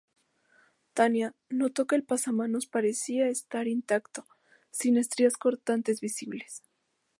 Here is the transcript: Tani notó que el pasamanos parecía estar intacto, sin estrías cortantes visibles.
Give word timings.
Tani 0.95 1.25
notó 1.49 1.85
que 1.85 1.95
el 1.95 2.03
pasamanos 2.03 2.65
parecía 2.65 3.27
estar 3.27 3.67
intacto, 3.67 4.25
sin 4.71 4.97
estrías 4.97 5.37
cortantes 5.37 6.01
visibles. 6.01 6.63